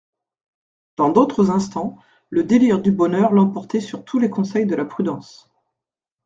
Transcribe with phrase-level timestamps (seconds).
[0.97, 1.95] Dans d'autres instants,
[2.31, 5.53] le délire du bonheur l'emportait sur tous les conseils de la prudence.